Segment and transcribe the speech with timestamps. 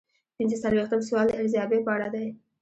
[0.37, 2.27] پنځه څلویښتم سوال د ارزیابۍ په اړه دی.